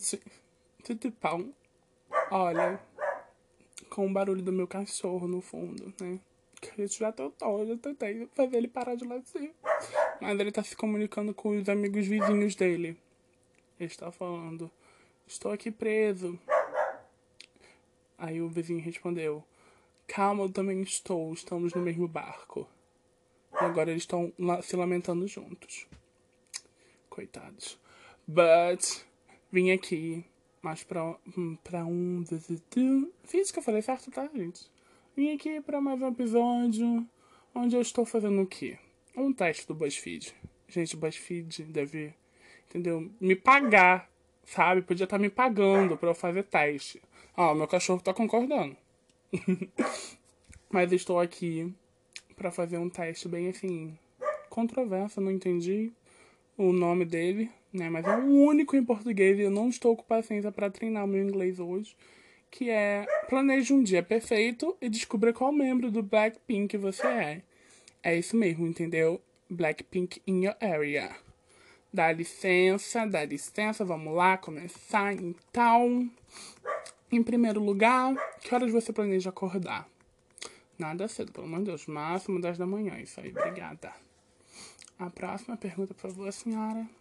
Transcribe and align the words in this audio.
Gente. 0.00 0.22
Tudo 0.82 1.12
bom? 1.20 1.52
Olha, 2.30 2.80
com 3.90 4.06
o 4.06 4.12
barulho 4.12 4.42
do 4.42 4.50
meu 4.50 4.66
cachorro 4.66 5.28
no 5.28 5.42
fundo, 5.42 5.92
né? 6.00 6.18
Eu 6.78 6.88
já 6.88 7.12
tentou, 7.12 7.66
já 7.66 7.76
tentei 7.76 8.26
fazer 8.34 8.56
ele 8.56 8.68
parar 8.68 8.94
de 8.94 9.04
latir. 9.04 9.52
Mas 10.20 10.40
ele 10.40 10.50
tá 10.50 10.62
se 10.62 10.74
comunicando 10.74 11.34
com 11.34 11.50
os 11.50 11.68
amigos 11.68 12.06
vizinhos 12.06 12.54
dele. 12.54 12.96
Ele 13.78 13.90
está 13.90 14.10
falando: 14.10 14.70
Estou 15.26 15.52
aqui 15.52 15.70
preso. 15.70 16.38
Aí 18.16 18.40
o 18.40 18.48
vizinho 18.48 18.80
respondeu: 18.80 19.44
Calma, 20.06 20.44
eu 20.44 20.50
também 20.50 20.80
estou. 20.80 21.32
Estamos 21.34 21.74
no 21.74 21.82
mesmo 21.82 22.08
barco. 22.08 22.66
E 23.52 23.64
agora 23.64 23.90
eles 23.90 24.02
estão 24.02 24.32
se 24.62 24.76
lamentando 24.76 25.26
juntos. 25.26 25.86
Coitados. 27.10 27.78
But 28.26 29.09
vim 29.50 29.70
aqui 29.70 30.24
mais 30.62 30.82
pra, 30.82 31.16
pra 31.64 31.84
um. 31.84 32.24
Fiz 33.24 33.50
que 33.50 33.58
eu 33.58 33.62
falei 33.62 33.82
certo, 33.82 34.10
tá, 34.10 34.28
gente? 34.34 34.70
Vim 35.16 35.32
aqui 35.32 35.60
pra 35.60 35.80
mais 35.80 36.00
um 36.00 36.08
episódio 36.08 37.06
onde 37.54 37.74
eu 37.74 37.80
estou 37.80 38.04
fazendo 38.04 38.42
o 38.42 38.46
quê? 38.46 38.78
Um 39.16 39.32
teste 39.32 39.66
do 39.66 39.74
BuzzFeed. 39.74 40.34
Gente, 40.68 40.94
o 40.94 40.98
BuzzFeed 40.98 41.64
deve, 41.64 42.14
entendeu? 42.68 43.10
Me 43.20 43.34
pagar, 43.34 44.08
sabe? 44.44 44.82
Podia 44.82 45.04
estar 45.04 45.16
tá 45.16 45.20
me 45.20 45.28
pagando 45.28 45.96
pra 45.96 46.10
eu 46.10 46.14
fazer 46.14 46.44
teste. 46.44 47.02
Ah, 47.36 47.54
meu 47.54 47.66
cachorro 47.66 48.00
tá 48.00 48.14
concordando. 48.14 48.76
Mas 50.70 50.92
estou 50.92 51.18
aqui 51.18 51.74
para 52.36 52.50
fazer 52.50 52.78
um 52.78 52.88
teste 52.88 53.28
bem 53.28 53.48
assim 53.48 53.98
controverso, 54.48 55.20
não 55.20 55.30
entendi 55.30 55.92
o 56.56 56.72
nome 56.72 57.04
dele, 57.04 57.50
né? 57.72 57.88
Mas 57.88 58.06
é 58.06 58.16
o 58.16 58.26
único 58.26 58.76
em 58.76 58.84
português 58.84 59.38
e 59.38 59.42
eu 59.42 59.50
não 59.50 59.68
estou 59.68 59.96
com 59.96 60.02
paciência 60.02 60.50
para 60.50 60.70
treinar 60.70 61.04
o 61.04 61.08
meu 61.08 61.22
inglês 61.22 61.58
hoje, 61.58 61.96
que 62.50 62.68
é 62.68 63.06
planeje 63.28 63.72
um 63.72 63.82
dia 63.82 64.02
perfeito 64.02 64.76
e 64.80 64.88
descubra 64.88 65.32
qual 65.32 65.52
membro 65.52 65.90
do 65.90 66.02
Blackpink 66.02 66.76
você 66.76 67.06
é. 67.06 67.42
É 68.02 68.18
isso 68.18 68.36
mesmo, 68.36 68.66
entendeu? 68.66 69.20
Blackpink 69.48 70.22
in 70.26 70.44
your 70.44 70.56
area. 70.60 71.14
Dá 71.92 72.12
licença, 72.12 73.04
dá 73.04 73.24
licença, 73.24 73.84
vamos 73.84 74.14
lá 74.14 74.36
começar 74.36 75.12
então. 75.12 76.08
Em 77.10 77.22
primeiro 77.22 77.60
lugar, 77.60 78.14
que 78.40 78.54
horas 78.54 78.70
você 78.70 78.92
planeja 78.92 79.30
acordar? 79.30 79.88
Nada 80.78 81.08
cedo, 81.08 81.32
pelo 81.32 81.46
amor 81.46 81.58
de 81.58 81.66
Deus. 81.66 81.86
Máximo 81.86 82.40
10 82.40 82.56
da 82.56 82.66
manhã, 82.66 82.98
isso 83.00 83.20
aí, 83.20 83.30
obrigada. 83.30 83.92
A 84.98 85.10
próxima 85.10 85.56
pergunta, 85.56 85.92
por 85.92 86.10
favor, 86.10 86.32
senhora. 86.32 86.99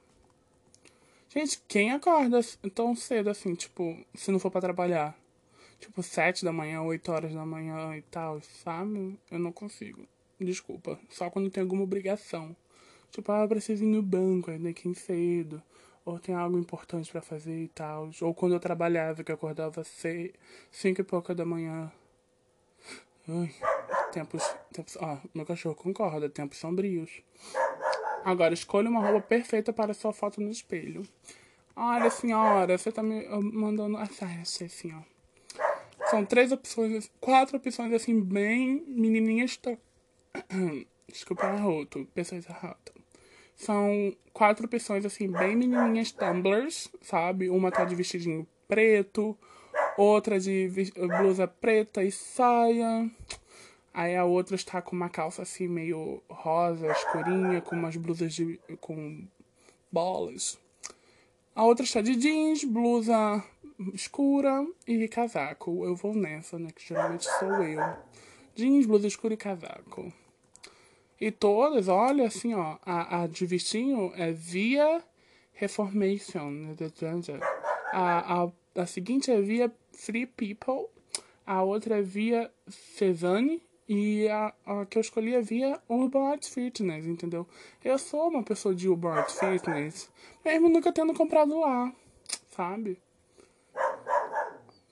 Gente, 1.29 1.61
quem 1.67 1.91
acorda 1.91 2.39
tão 2.73 2.95
cedo 2.95 3.29
assim, 3.29 3.53
tipo, 3.55 3.97
se 4.15 4.31
não 4.31 4.39
for 4.39 4.51
para 4.51 4.61
trabalhar? 4.61 5.17
Tipo, 5.79 6.03
7 6.03 6.43
da 6.43 6.51
manhã, 6.51 6.81
8 6.81 7.11
horas 7.11 7.33
da 7.33 7.45
manhã 7.45 7.95
e 7.95 8.01
tal, 8.01 8.41
sabe? 8.63 9.17
Eu 9.31 9.39
não 9.39 9.51
consigo. 9.51 10.05
Desculpa. 10.39 10.99
Só 11.09 11.29
quando 11.29 11.49
tem 11.49 11.61
alguma 11.61 11.83
obrigação. 11.83 12.55
Tipo, 13.11 13.31
ah, 13.31 13.43
eu 13.43 13.47
preciso 13.47 13.83
ir 13.83 13.87
no 13.87 14.01
banco, 14.01 14.51
ainda 14.51 14.69
aqui 14.69 14.93
cedo 14.95 15.61
ou 16.09 16.19
tem 16.19 16.33
algo 16.33 16.57
importante 16.57 17.11
para 17.11 17.21
fazer 17.21 17.63
e 17.63 17.67
tal. 17.67 18.09
Ou 18.21 18.33
quando 18.33 18.53
eu 18.53 18.59
trabalhava, 18.59 19.23
que 19.23 19.31
eu 19.31 19.35
acordava 19.35 19.83
seis, 19.83 20.31
cinco 20.71 21.01
e 21.01 21.03
pouca 21.03 21.35
da 21.35 21.45
manhã. 21.45 21.91
Ai, 23.27 23.53
tempos, 24.11 24.43
tempos. 24.73 24.97
Ó, 24.99 25.17
meu 25.33 25.45
cachorro 25.45 25.75
concorda, 25.75 26.27
tempos 26.29 26.57
sombrios. 26.57 27.21
Agora, 28.23 28.53
escolha 28.53 28.89
uma 28.89 29.01
roupa 29.01 29.21
perfeita 29.21 29.71
para 29.71 29.93
sua 29.93 30.13
foto 30.13 30.41
no 30.41 30.49
espelho. 30.49 31.03
Olha, 31.75 32.09
senhora, 32.09 32.77
você 32.77 32.91
tá 32.91 33.01
me 33.01 33.25
mandando. 33.29 33.97
Ah, 33.97 34.07
achei 34.41 34.67
assim, 34.67 34.93
ó. 34.93 35.01
São 36.09 36.25
três 36.25 36.51
opções, 36.51 37.09
quatro 37.19 37.57
opções 37.57 37.93
assim, 37.93 38.19
bem 38.19 38.83
menininhas. 38.87 39.59
Desculpa, 41.07 41.45
arroto. 41.45 42.05
Pessoas 42.13 42.49
arrotam. 42.49 42.95
São 43.55 44.15
quatro 44.33 44.65
opções, 44.65 45.05
assim, 45.05 45.29
bem 45.29 45.55
menininhas 45.55 46.11
tumblers, 46.11 46.89
sabe? 47.01 47.49
Uma 47.49 47.71
tá 47.71 47.83
de 47.85 47.95
vestidinho 47.95 48.47
preto, 48.67 49.37
outra 49.97 50.39
de 50.39 50.69
blusa 51.17 51.47
preta 51.47 52.03
e 52.03 52.11
saia. 52.11 53.09
Aí 53.99 54.15
a 54.15 54.23
outra 54.23 54.55
está 54.55 54.81
com 54.81 54.95
uma 54.95 55.09
calça 55.09 55.41
assim 55.41 55.67
meio 55.67 56.23
rosa, 56.29 56.89
escurinha, 56.89 57.59
com 57.59 57.75
umas 57.75 57.97
blusas 57.97 58.33
de, 58.33 58.57
com 58.79 59.27
bolas. 59.91 60.57
A 61.53 61.65
outra 61.65 61.83
está 61.83 61.99
de 61.99 62.15
jeans, 62.15 62.63
blusa 62.63 63.43
escura 63.93 64.65
e 64.87 65.05
casaco. 65.09 65.83
Eu 65.83 65.97
vou 65.97 66.15
nessa, 66.15 66.57
né? 66.57 66.69
Que 66.73 66.87
geralmente 66.87 67.25
sou 67.25 67.61
eu. 67.61 67.83
Jeans, 68.55 68.85
blusa 68.85 69.05
escura 69.05 69.33
e 69.33 69.37
casaco. 69.37 70.13
E 71.19 71.29
todas, 71.29 71.89
olha, 71.89 72.25
assim, 72.25 72.53
ó, 72.53 72.77
a, 72.85 73.23
a 73.23 73.27
de 73.27 73.45
vestinho 73.45 74.13
é 74.15 74.31
via 74.31 75.03
Reformation. 75.51 76.49
Né, 76.51 76.75
a, 77.91 78.43
a, 78.43 78.51
a 78.81 78.85
seguinte 78.85 79.29
é 79.29 79.41
via 79.41 79.69
Free 79.91 80.25
People. 80.25 80.87
A 81.45 81.61
outra 81.63 81.97
é 81.97 82.01
via 82.01 82.49
Cezanne. 82.69 83.61
E 83.91 84.29
a, 84.29 84.53
a 84.67 84.85
que 84.85 84.99
eu 84.99 85.01
escolhi 85.01 85.41
via 85.41 85.81
Urban 85.89 86.29
Art 86.29 86.45
Fitness, 86.45 87.07
entendeu? 87.07 87.47
Eu 87.83 87.97
sou 87.97 88.29
uma 88.29 88.43
pessoa 88.43 88.75
de 88.75 88.87
Urban 88.87 89.13
Art 89.13 89.31
Fitness, 89.31 90.11
mesmo 90.45 90.69
nunca 90.69 90.93
tendo 90.93 91.11
comprado 91.11 91.59
lá, 91.59 91.91
sabe? 92.51 93.01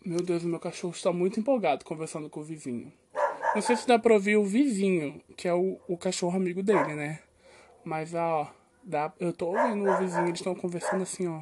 Meu 0.03 0.19
Deus, 0.19 0.43
meu 0.43 0.59
cachorro 0.59 0.93
está 0.93 1.13
muito 1.13 1.39
empolgado 1.39 1.85
conversando 1.85 2.27
com 2.27 2.39
o 2.39 2.43
vizinho. 2.43 2.91
Não 3.53 3.61
sei 3.61 3.75
se 3.75 3.87
dá 3.87 3.99
pra 3.99 4.15
ouvir 4.15 4.35
o 4.35 4.43
vizinho, 4.43 5.21
que 5.35 5.47
é 5.47 5.53
o, 5.53 5.79
o 5.87 5.95
cachorro 5.95 6.35
amigo 6.35 6.63
dele, 6.63 6.95
né? 6.95 7.19
Mas, 7.83 8.15
ó, 8.15 8.51
dá, 8.83 9.13
eu 9.19 9.31
tô 9.31 9.47
ouvindo 9.47 9.87
o 9.87 9.97
vizinho, 9.97 10.27
eles 10.27 10.39
estão 10.39 10.55
conversando 10.55 11.03
assim, 11.03 11.27
ó, 11.27 11.41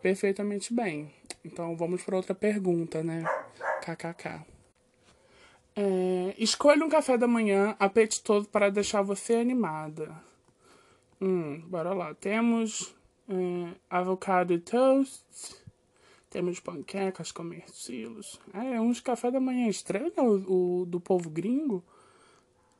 perfeitamente 0.00 0.74
bem. 0.74 1.14
Então, 1.44 1.76
vamos 1.76 2.02
para 2.02 2.16
outra 2.16 2.34
pergunta, 2.34 3.04
né? 3.04 3.22
KKK. 3.82 4.61
É, 5.74 6.34
escolha 6.38 6.84
um 6.84 6.88
café 6.88 7.16
da 7.16 7.26
manhã 7.26 7.74
apetitoso 7.78 8.48
para 8.48 8.70
deixar 8.70 9.02
você 9.02 9.34
animada. 9.34 10.14
Hum, 11.20 11.60
bora 11.66 11.94
lá. 11.94 12.14
Temos 12.14 12.94
é, 13.28 13.74
avocado 13.88 14.58
toast 14.60 15.62
temos 16.32 16.58
panquecas 16.58 17.30
com 17.30 17.52
estilos. 17.52 18.40
É, 18.54 18.80
uns 18.80 19.00
café 19.00 19.30
da 19.30 19.38
manhã 19.38 19.68
estranho, 19.68 20.10
o, 20.16 20.80
o, 20.80 20.86
do 20.86 20.98
povo 20.98 21.28
gringo. 21.28 21.84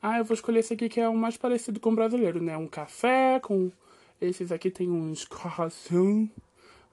Ah, 0.00 0.16
eu 0.19 0.25
vou 0.25 0.34
escolher 0.34 0.60
esse 0.60 0.72
aqui 0.72 0.88
que 0.88 0.98
é 0.98 1.06
o 1.06 1.14
mais 1.14 1.36
parecido 1.36 1.78
com 1.78 1.91
o 1.91 1.94
brasileiro, 1.94 2.42
né? 2.42 2.56
Um 2.56 2.66
café 2.66 3.38
com... 3.41 3.70
Esses 4.19 4.50
aqui 4.50 4.70
tem 4.70 4.91
uns 4.91 5.26
croissant. 5.26 6.31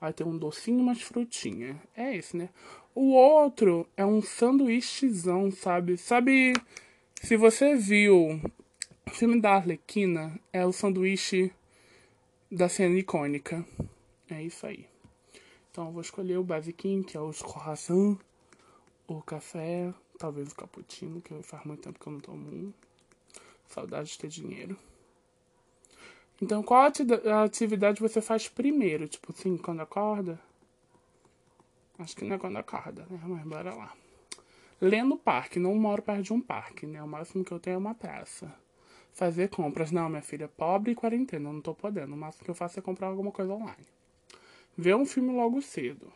Aí 0.01 0.11
tem 0.11 0.27
um 0.27 0.37
docinho 0.37 0.83
mais 0.83 1.01
frutinha. 1.01 1.81
É 1.95 2.13
esse, 2.13 2.35
né? 2.35 2.49
O 3.01 3.13
outro 3.13 3.87
é 3.95 4.05
um 4.05 4.21
sanduíchezão, 4.21 5.49
sabe? 5.51 5.97
Sabe... 5.97 6.51
Se 7.23 7.37
você 7.37 7.73
viu 7.73 8.41
o 9.07 9.09
filme 9.09 9.39
da 9.39 9.51
Arlequina, 9.51 10.37
é 10.51 10.65
o 10.65 10.73
sanduíche 10.73 11.49
da 12.51 12.67
cena 12.67 12.99
icônica. 12.99 13.65
É 14.29 14.43
isso 14.43 14.65
aí. 14.65 14.85
Então 15.71 15.85
eu 15.85 15.93
vou 15.93 16.01
escolher 16.01 16.39
o 16.39 16.43
basiquinho, 16.43 17.01
que 17.01 17.15
é 17.15 17.21
os 17.21 17.41
croissant, 17.41 18.17
o 19.07 19.21
café, 19.21 19.93
talvez 20.17 20.51
o 20.51 20.55
cappuccino, 20.55 21.21
que 21.21 21.41
faz 21.41 21.63
muito 21.63 21.81
tempo 21.81 21.97
que 21.97 22.05
eu 22.05 22.11
não 22.11 22.19
tomo 22.19 22.49
um. 22.49 22.73
Saudade 23.69 24.09
de 24.09 24.17
ter 24.17 24.27
dinheiro. 24.27 24.77
Então, 26.41 26.61
qual 26.61 26.91
atividade 27.45 28.01
você 28.01 28.19
faz 28.19 28.49
primeiro? 28.49 29.07
Tipo 29.07 29.31
assim, 29.31 29.55
quando 29.55 29.79
acorda? 29.79 30.37
Acho 31.99 32.15
que 32.15 32.25
não 32.25 32.35
é 32.35 32.39
quando 32.39 32.57
acorda, 32.57 33.05
né? 33.09 33.19
Mas 33.23 33.43
bora 33.43 33.75
lá. 33.75 33.93
Ler 34.81 35.03
no 35.03 35.17
parque. 35.17 35.59
Não 35.59 35.75
moro 35.75 36.01
perto 36.01 36.23
de 36.23 36.33
um 36.33 36.41
parque, 36.41 36.87
né? 36.87 37.03
O 37.03 37.07
máximo 37.07 37.43
que 37.43 37.51
eu 37.51 37.59
tenho 37.59 37.75
é 37.75 37.77
uma 37.77 37.93
praça. 37.93 38.51
Fazer 39.13 39.49
compras. 39.49 39.91
Não, 39.91 40.09
minha 40.09 40.21
filha, 40.21 40.47
pobre 40.47 40.93
e 40.93 40.95
quarentena. 40.95 41.51
Não 41.51 41.61
tô 41.61 41.75
podendo. 41.75 42.13
O 42.13 42.17
máximo 42.17 42.45
que 42.45 42.51
eu 42.51 42.55
faço 42.55 42.79
é 42.79 42.81
comprar 42.81 43.07
alguma 43.07 43.31
coisa 43.31 43.53
online 43.53 43.85
ver 44.79 44.95
um 44.95 45.05
filme 45.05 45.33
logo 45.33 45.61
cedo. 45.61 46.07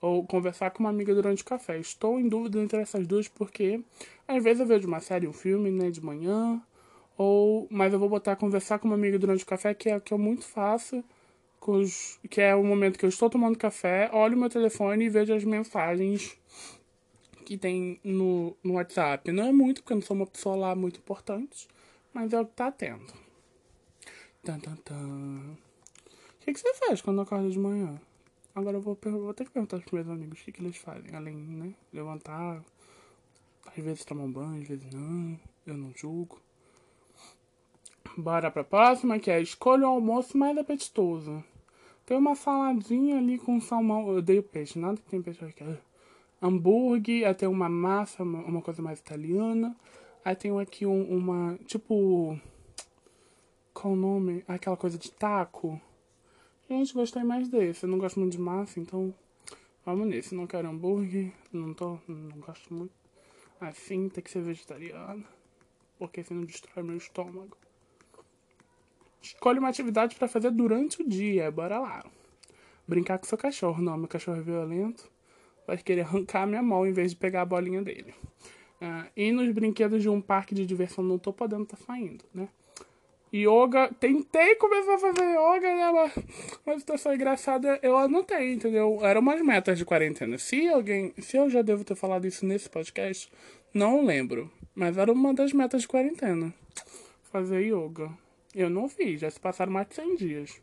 Ou 0.00 0.26
conversar 0.26 0.72
com 0.72 0.80
uma 0.80 0.90
amiga 0.90 1.14
durante 1.14 1.42
o 1.42 1.46
café. 1.46 1.78
Estou 1.78 2.18
em 2.18 2.28
dúvida 2.28 2.58
entre 2.58 2.80
essas 2.80 3.06
duas 3.06 3.28
porque 3.28 3.80
às 4.26 4.42
vezes 4.42 4.60
eu 4.60 4.66
vejo 4.66 4.88
uma 4.88 4.98
série, 4.98 5.28
um 5.28 5.32
filme, 5.32 5.70
né, 5.70 5.88
de 5.88 6.04
manhã. 6.04 6.60
Ou, 7.16 7.68
mas 7.70 7.92
eu 7.92 8.00
vou 8.00 8.08
botar 8.08 8.34
conversar 8.34 8.80
com 8.80 8.88
uma 8.88 8.96
amiga 8.96 9.16
durante 9.16 9.44
o 9.44 9.46
café, 9.46 9.72
que 9.74 9.88
é 9.88 9.96
o 9.96 10.00
que 10.00 10.12
eu 10.12 10.18
muito 10.18 10.44
faço, 10.44 11.04
que 12.28 12.40
é 12.40 12.54
o 12.54 12.64
momento 12.64 12.98
que 12.98 13.04
eu 13.04 13.08
estou 13.08 13.30
tomando 13.30 13.56
café, 13.56 14.10
olho 14.12 14.36
meu 14.36 14.50
telefone 14.50 15.04
e 15.04 15.08
vejo 15.08 15.32
as 15.32 15.44
mensagens 15.44 16.36
que 17.44 17.56
tem 17.56 18.00
no, 18.02 18.56
no 18.62 18.74
WhatsApp. 18.74 19.30
Não 19.30 19.44
é 19.44 19.52
muito, 19.52 19.82
porque 19.82 19.92
eu 19.92 19.96
não 19.96 20.02
sou 20.02 20.16
uma 20.16 20.26
pessoa 20.26 20.56
lá 20.56 20.74
muito 20.74 20.98
importante, 20.98 21.68
mas 22.12 22.32
é 22.32 22.40
o 22.40 22.46
que 22.46 22.54
tá 22.54 22.70
tendo. 22.72 23.12
Tan, 24.42 24.58
tan, 24.58 24.76
tan. 24.76 25.56
O 26.40 26.44
que, 26.44 26.52
que 26.52 26.58
você 26.58 26.74
faz 26.74 27.00
quando 27.00 27.20
acorda 27.20 27.48
de 27.48 27.58
manhã? 27.58 28.00
Agora 28.54 28.76
eu 28.76 28.80
vou, 28.80 28.98
vou 29.00 29.32
ter 29.32 29.44
que 29.44 29.50
perguntar 29.50 29.78
pros 29.78 29.92
meus 29.92 30.08
amigos 30.08 30.40
o 30.40 30.44
que, 30.44 30.52
que 30.52 30.62
eles 30.62 30.76
fazem, 30.76 31.14
além, 31.14 31.36
né? 31.36 31.74
Levantar, 31.92 32.62
às 33.64 33.84
vezes 33.84 34.04
tomar 34.04 34.24
um 34.24 34.32
banho, 34.32 34.62
às 34.62 34.68
vezes 34.68 34.92
não. 34.92 35.38
Eu 35.64 35.74
não 35.74 35.92
julgo. 35.94 36.40
Bora 38.16 38.50
pra 38.50 38.64
próxima, 38.64 39.18
que 39.18 39.30
é 39.30 39.40
escolha 39.40 39.84
o 39.84 39.92
almoço 39.92 40.36
mais 40.36 40.58
apetitoso. 40.58 41.42
Tem 42.12 42.18
uma 42.18 42.34
saladinha 42.34 43.16
ali 43.16 43.38
com 43.38 43.58
salmão. 43.58 44.06
Eu 44.06 44.18
odeio 44.18 44.42
peixe, 44.42 44.78
nada 44.78 44.98
que 44.98 45.08
tem 45.08 45.22
peixe 45.22 45.42
aqui. 45.46 45.64
Hambúrguer, 46.42 47.26
aí 47.26 47.34
tem 47.34 47.48
uma 47.48 47.70
massa, 47.70 48.22
uma, 48.22 48.40
uma 48.40 48.60
coisa 48.60 48.82
mais 48.82 48.98
italiana. 48.98 49.74
Aí 50.22 50.36
tem 50.36 50.60
aqui 50.60 50.84
um, 50.84 51.04
uma. 51.04 51.58
Tipo. 51.64 52.38
Qual 53.72 53.94
o 53.94 53.96
nome? 53.96 54.44
Aquela 54.46 54.76
coisa 54.76 54.98
de 54.98 55.10
taco. 55.10 55.80
Gente, 56.68 56.92
gostei 56.92 57.24
mais 57.24 57.48
desse. 57.48 57.86
Eu 57.86 57.88
não 57.88 57.96
gosto 57.96 58.20
muito 58.20 58.32
de 58.32 58.38
massa, 58.38 58.78
então. 58.78 59.14
Vamos 59.82 60.06
nesse. 60.06 60.34
Não 60.34 60.46
quero 60.46 60.68
hambúrguer. 60.68 61.32
Não 61.50 61.72
tô. 61.72 61.96
Não 62.06 62.40
gosto 62.40 62.74
muito. 62.74 62.92
Assim, 63.58 64.10
tem 64.10 64.22
que 64.22 64.30
ser 64.30 64.42
vegetariano. 64.42 65.24
Porque 65.98 66.22
senão 66.22 66.44
destrói 66.44 66.84
meu 66.84 66.98
estômago. 66.98 67.56
Escolhe 69.22 69.58
uma 69.58 69.68
atividade 69.68 70.16
para 70.16 70.26
fazer 70.26 70.50
durante 70.50 71.00
o 71.00 71.08
dia. 71.08 71.50
Bora 71.50 71.78
lá. 71.78 72.04
Brincar 72.86 73.18
com 73.18 73.24
seu 73.24 73.38
cachorro. 73.38 73.80
Não, 73.82 73.96
meu 73.96 74.08
cachorro 74.08 74.38
é 74.38 74.42
violento. 74.42 75.08
Vai 75.66 75.78
querer 75.78 76.02
arrancar 76.02 76.42
a 76.42 76.46
minha 76.46 76.62
mão 76.62 76.86
em 76.86 76.92
vez 76.92 77.12
de 77.12 77.16
pegar 77.16 77.42
a 77.42 77.46
bolinha 77.46 77.80
dele. 77.82 78.12
Uh, 78.80 79.08
e 79.16 79.30
nos 79.30 79.48
brinquedos 79.52 80.02
de 80.02 80.08
um 80.08 80.20
parque 80.20 80.54
de 80.54 80.66
diversão 80.66 81.04
não 81.04 81.16
tô 81.16 81.32
podendo 81.32 81.64
tá 81.64 81.76
saindo, 81.86 82.24
né? 82.34 82.48
Yoga, 83.34 83.90
tentei 83.98 84.56
começar 84.56 84.96
a 84.96 84.98
fazer 84.98 85.24
yoga, 85.24 85.74
né? 85.74 85.92
Mas 85.92 86.26
uma 86.66 86.78
situação 86.78 87.14
engraçada, 87.14 87.78
eu 87.82 87.96
anotei, 87.96 88.52
entendeu? 88.52 88.98
Eram 89.02 89.22
umas 89.22 89.40
metas 89.40 89.78
de 89.78 89.86
quarentena. 89.86 90.36
Se 90.36 90.68
alguém. 90.68 91.14
Se 91.18 91.38
eu 91.38 91.48
já 91.48 91.62
devo 91.62 91.82
ter 91.82 91.94
falado 91.94 92.26
isso 92.26 92.44
nesse 92.44 92.68
podcast, 92.68 93.32
não 93.72 94.04
lembro. 94.04 94.52
Mas 94.74 94.98
era 94.98 95.10
uma 95.10 95.32
das 95.32 95.52
metas 95.52 95.82
de 95.82 95.88
quarentena. 95.88 96.52
Fazer 97.22 97.60
yoga. 97.60 98.10
Eu 98.54 98.68
não 98.68 98.88
fiz, 98.88 99.20
já 99.20 99.30
se 99.30 99.40
passaram 99.40 99.72
mais 99.72 99.88
de 99.88 99.94
100 99.94 100.16
dias. 100.16 100.62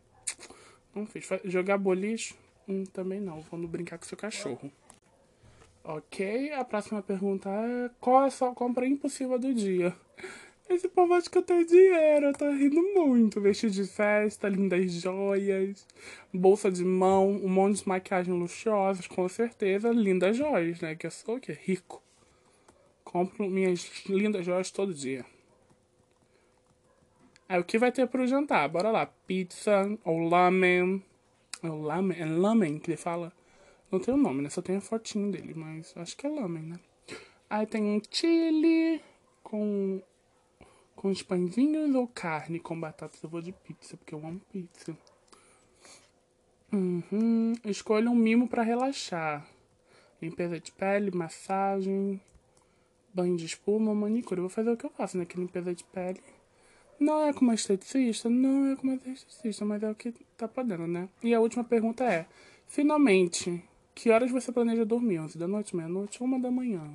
Não 0.93 1.05
fiz. 1.05 1.27
Jogar 1.45 1.77
boliche? 1.77 2.35
Hum, 2.67 2.83
também 2.85 3.19
não. 3.19 3.41
Vamos 3.41 3.69
brincar 3.69 3.97
com 3.97 4.05
seu 4.05 4.17
cachorro. 4.17 4.71
Ok, 5.83 6.51
a 6.51 6.63
próxima 6.63 7.01
pergunta 7.01 7.49
é: 7.49 7.89
qual 7.99 8.23
é 8.23 8.27
a 8.27 8.31
sua 8.31 8.53
compra 8.53 8.85
impossível 8.85 9.39
do 9.39 9.53
dia? 9.53 9.95
Esse 10.69 10.87
povo 10.87 11.15
acha 11.15 11.27
que 11.27 11.35
eu 11.35 11.41
tenho 11.41 11.65
dinheiro, 11.65 12.27
eu 12.27 12.33
tô 12.33 12.47
rindo 12.51 12.79
muito. 12.93 13.41
Vestido 13.41 13.71
de 13.71 13.87
festa, 13.87 14.47
lindas 14.47 14.91
joias, 14.91 15.87
bolsa 16.31 16.69
de 16.69 16.85
mão, 16.85 17.27
um 17.27 17.49
monte 17.49 17.81
de 17.81 17.87
maquiagem 17.87 18.31
luxuosa, 18.31 19.01
com 19.09 19.27
certeza, 19.27 19.89
lindas 19.89 20.37
joias, 20.37 20.79
né? 20.79 20.95
Que 20.95 21.07
eu 21.07 21.11
sou 21.11 21.37
o 21.37 21.39
quê? 21.39 21.57
Rico. 21.59 22.03
Compro 23.03 23.49
minhas 23.49 23.89
lindas 24.07 24.45
joias 24.45 24.69
todo 24.69 24.93
dia. 24.93 25.25
Aí 27.49 27.59
o 27.59 27.63
que 27.63 27.79
vai 27.79 27.91
ter 27.91 28.07
pro 28.07 28.27
jantar? 28.27 28.69
Bora 28.69 28.91
lá. 28.91 29.07
Pizza, 29.07 29.97
ou 30.05 30.19
lamen. 30.19 31.03
Ou 31.63 31.81
lamen, 31.81 32.19
é 32.19 32.25
lamen 32.25 32.77
que 32.77 32.91
ele 32.91 32.97
fala. 32.97 33.33
Não 33.91 33.99
tem 33.99 34.13
o 34.13 34.17
nome, 34.17 34.43
né? 34.43 34.49
Só 34.49 34.61
tem 34.61 34.77
a 34.77 34.81
fotinho 34.81 35.31
dele, 35.31 35.55
mas 35.55 35.91
acho 35.97 36.15
que 36.15 36.27
é 36.27 36.29
lamen, 36.29 36.61
né? 36.61 36.79
Aí 37.49 37.65
tem 37.65 37.81
um 37.81 37.99
chili 38.11 39.01
com 39.41 39.99
com 40.95 41.09
os 41.09 41.23
pãezinhos 41.23 41.95
ou 41.95 42.07
carne 42.07 42.59
com 42.59 42.79
batatas. 42.79 43.23
Eu 43.23 43.29
vou 43.29 43.41
de 43.41 43.51
pizza, 43.51 43.97
porque 43.97 44.13
eu 44.13 44.19
amo 44.19 44.41
pizza. 44.51 44.95
Uhum. 46.71 47.53
Escolha 47.65 48.11
um 48.11 48.15
mimo 48.15 48.47
para 48.47 48.61
relaxar. 48.61 49.47
Limpeza 50.21 50.59
de 50.59 50.71
pele, 50.73 51.09
massagem, 51.09 52.21
banho 53.13 53.35
de 53.37 53.45
espuma, 53.45 53.95
manicure. 53.95 54.39
Eu 54.39 54.43
vou 54.43 54.49
fazer 54.49 54.69
o 54.71 54.77
que 54.77 54.85
eu 54.85 54.89
faço, 54.91 55.17
né? 55.17 55.25
Que 55.25 55.39
limpeza 55.39 55.73
de 55.73 55.83
pele 55.85 56.21
não 56.99 57.23
é 57.23 57.33
como 57.33 57.53
esteticista? 57.53 58.29
Não 58.29 58.73
é 58.73 58.75
como 58.75 58.93
esteticista, 58.93 59.63
mas 59.63 59.81
é 59.81 59.89
o 59.89 59.95
que 59.95 60.11
tá 60.35 60.47
podendo, 60.47 60.85
né? 60.85 61.07
E 61.23 61.33
a 61.33 61.39
última 61.39 61.63
pergunta 61.63 62.03
é: 62.03 62.25
finalmente, 62.67 63.63
que 63.95 64.09
horas 64.09 64.29
você 64.31 64.51
planeja 64.51 64.85
dormir? 64.85 65.19
11 65.19 65.37
da 65.37 65.47
noite, 65.47 65.75
meia-noite, 65.75 66.21
uma 66.21 66.39
da 66.39 66.51
manhã? 66.51 66.93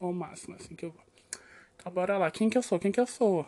Ou 0.00 0.12
máximo, 0.12 0.56
assim 0.56 0.74
que 0.74 0.84
eu 0.84 0.90
vou. 0.90 1.02
Então 1.76 1.92
bora 1.92 2.18
lá. 2.18 2.30
Quem 2.30 2.50
que 2.50 2.58
eu 2.58 2.62
sou? 2.62 2.78
Quem 2.78 2.90
que 2.90 3.00
eu 3.00 3.06
sou? 3.06 3.46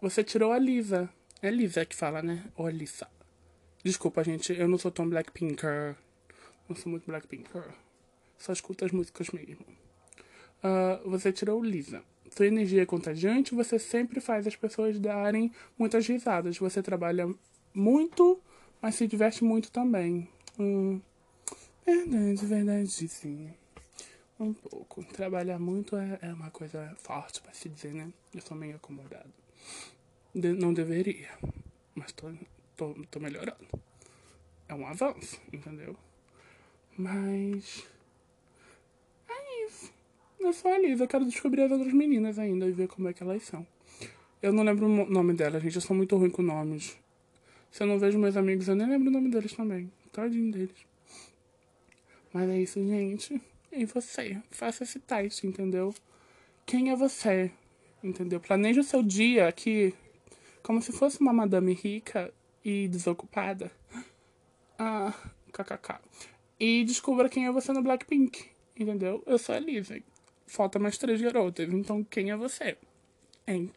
Você 0.00 0.22
tirou 0.22 0.52
a 0.52 0.58
Lisa. 0.58 1.08
É 1.40 1.50
Lisa 1.50 1.84
que 1.84 1.96
fala, 1.96 2.22
né? 2.22 2.44
Ou 2.56 2.68
Lisa. 2.68 3.08
Desculpa, 3.82 4.22
gente. 4.22 4.52
Eu 4.52 4.68
não 4.68 4.78
sou 4.78 4.90
tão 4.90 5.08
Blackpinker. 5.08 5.96
Não 6.68 6.76
sou 6.76 6.90
muito 6.90 7.06
Blackpinker. 7.06 7.64
Só 8.38 8.52
escuto 8.52 8.84
as 8.84 8.92
músicas 8.92 9.30
mesmo. 9.30 9.64
Uh, 10.62 11.08
você 11.08 11.32
tirou 11.32 11.62
Lisa 11.62 12.02
sua 12.34 12.46
energia 12.48 12.82
é 12.82 12.86
contagiante, 12.86 13.54
você 13.54 13.78
sempre 13.78 14.20
faz 14.20 14.46
as 14.46 14.56
pessoas 14.56 14.98
darem 14.98 15.52
muitas 15.78 16.06
risadas. 16.06 16.58
Você 16.58 16.82
trabalha 16.82 17.32
muito, 17.72 18.40
mas 18.82 18.96
se 18.96 19.06
diverte 19.06 19.44
muito 19.44 19.70
também. 19.70 20.28
Hum, 20.58 21.00
verdade, 21.86 22.46
verdade, 22.46 23.08
sim. 23.08 23.54
Um 24.38 24.52
pouco. 24.52 25.04
Trabalhar 25.04 25.60
muito 25.60 25.96
é, 25.96 26.18
é 26.22 26.32
uma 26.32 26.50
coisa 26.50 26.92
forte 26.98 27.40
para 27.40 27.54
se 27.54 27.68
dizer, 27.68 27.94
né? 27.94 28.12
Eu 28.34 28.40
sou 28.40 28.56
meio 28.56 28.76
acomodado. 28.76 29.32
De, 30.34 30.52
não 30.52 30.74
deveria, 30.74 31.30
mas 31.94 32.10
tô, 32.10 32.32
tô, 32.76 32.94
tô 33.12 33.20
melhorando. 33.20 33.64
É 34.68 34.74
um 34.74 34.84
avanço, 34.84 35.40
entendeu? 35.52 35.96
Mas 36.98 37.84
eu 40.44 40.52
sou 40.52 40.72
a 40.72 40.78
Liz, 40.78 41.00
eu 41.00 41.08
quero 41.08 41.24
descobrir 41.24 41.62
as 41.62 41.72
outras 41.72 41.92
meninas 41.92 42.38
ainda 42.38 42.66
e 42.66 42.72
ver 42.72 42.88
como 42.88 43.08
é 43.08 43.12
que 43.12 43.22
elas 43.22 43.42
são. 43.42 43.66
Eu 44.42 44.52
não 44.52 44.62
lembro 44.62 44.86
o 44.86 45.10
nome 45.10 45.32
delas, 45.32 45.62
gente, 45.62 45.76
eu 45.76 45.80
sou 45.80 45.96
muito 45.96 46.16
ruim 46.16 46.30
com 46.30 46.42
nomes. 46.42 46.96
Se 47.70 47.82
eu 47.82 47.86
não 47.86 47.98
vejo 47.98 48.18
meus 48.18 48.36
amigos, 48.36 48.68
eu 48.68 48.74
nem 48.74 48.86
lembro 48.86 49.08
o 49.08 49.12
nome 49.12 49.30
deles 49.30 49.52
também. 49.52 49.90
Tadinho 50.12 50.52
deles. 50.52 50.86
Mas 52.32 52.50
é 52.50 52.60
isso, 52.60 52.78
gente. 52.86 53.40
E 53.72 53.84
você? 53.86 54.40
Faça 54.50 54.84
esse 54.84 55.00
teste, 55.00 55.46
entendeu? 55.46 55.94
Quem 56.66 56.90
é 56.90 56.96
você? 56.96 57.50
Entendeu? 58.02 58.38
Planeje 58.38 58.80
o 58.80 58.84
seu 58.84 59.02
dia 59.02 59.48
aqui 59.48 59.94
como 60.62 60.80
se 60.80 60.92
fosse 60.92 61.20
uma 61.20 61.32
madame 61.32 61.72
rica 61.74 62.32
e 62.64 62.86
desocupada. 62.88 63.72
Ah, 64.78 65.14
kkk. 65.52 66.00
E 66.60 66.84
descubra 66.84 67.28
quem 67.28 67.46
é 67.46 67.52
você 67.52 67.72
no 67.72 67.82
Blackpink. 67.82 68.46
Entendeu? 68.78 69.22
Eu 69.26 69.38
sou 69.38 69.54
a 69.54 69.58
Lizzie 69.58 70.04
falta 70.46 70.78
mais 70.78 70.98
três 70.98 71.20
garotas. 71.20 71.68
Então 71.72 72.02
quem 72.04 72.30
é 72.30 72.36
você? 72.36 72.76
Hein? 73.46 73.70